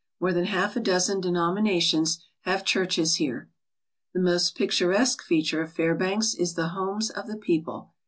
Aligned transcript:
More 0.19 0.33
than 0.33 0.45
half 0.45 0.75
a 0.75 0.79
dozen 0.79 1.21
denominations 1.21 2.25
have 2.39 2.65
churches 2.65 3.17
here. 3.17 3.51
The 4.15 4.19
most 4.19 4.55
picturesque 4.57 5.21
feature 5.21 5.61
of 5.61 5.73
Fairbanks 5.73 6.33
is 6.33 6.55
the 6.55 6.69
homes 6.69 7.11
of 7.11 7.27
the 7.27 7.37
people. 7.37 7.93